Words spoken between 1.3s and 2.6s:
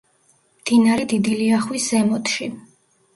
ლიახვის ზემოთში.